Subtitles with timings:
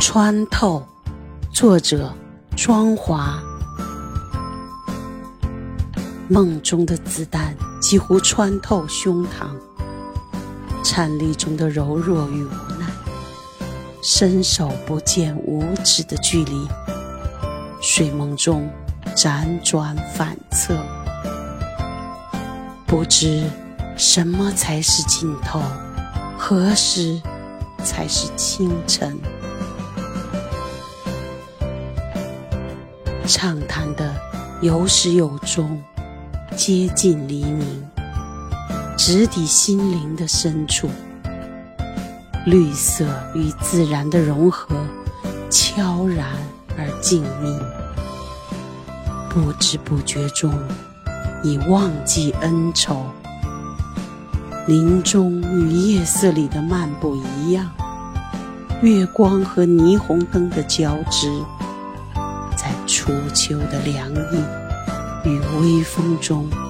[0.00, 0.82] 穿透，
[1.52, 2.10] 作者
[2.56, 3.38] 庄华。
[6.26, 9.50] 梦中的子弹几乎穿透胸膛，
[10.82, 12.86] 颤栗中的柔弱与无奈，
[14.02, 16.66] 伸手不见五指的距离，
[17.82, 18.70] 睡梦中
[19.14, 20.74] 辗转反侧，
[22.86, 23.44] 不知
[23.98, 25.60] 什么才是尽头，
[26.38, 27.20] 何时
[27.84, 29.18] 才是清晨。
[33.26, 34.14] 畅谈的
[34.60, 35.82] 有始有终，
[36.56, 37.64] 接近黎明，
[38.96, 40.88] 直抵心灵的深处。
[42.46, 44.74] 绿色与自然的融合，
[45.50, 46.26] 悄然
[46.76, 47.58] 而静谧。
[49.28, 50.52] 不知不觉中，
[51.42, 53.04] 已忘记恩仇。
[54.66, 57.70] 林中与夜色里的漫步一样，
[58.82, 61.30] 月光和霓虹灯的交织。
[63.02, 64.44] 初秋的凉意
[65.24, 66.69] 与微风中。